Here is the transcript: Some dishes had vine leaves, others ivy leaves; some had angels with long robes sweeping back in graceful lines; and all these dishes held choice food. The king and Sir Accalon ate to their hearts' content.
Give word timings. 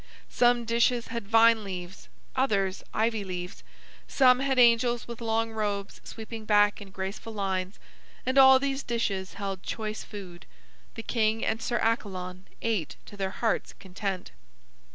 Some 0.31 0.65
dishes 0.65 1.09
had 1.09 1.27
vine 1.27 1.63
leaves, 1.63 2.09
others 2.35 2.81
ivy 2.91 3.23
leaves; 3.23 3.63
some 4.07 4.39
had 4.39 4.57
angels 4.57 5.07
with 5.07 5.21
long 5.21 5.51
robes 5.51 6.01
sweeping 6.03 6.43
back 6.43 6.81
in 6.81 6.89
graceful 6.89 7.33
lines; 7.35 7.77
and 8.25 8.39
all 8.39 8.57
these 8.57 8.81
dishes 8.81 9.35
held 9.35 9.61
choice 9.61 10.03
food. 10.03 10.47
The 10.95 11.03
king 11.03 11.45
and 11.45 11.61
Sir 11.61 11.77
Accalon 11.77 12.47
ate 12.63 12.95
to 13.05 13.15
their 13.15 13.29
hearts' 13.29 13.73
content. 13.73 14.31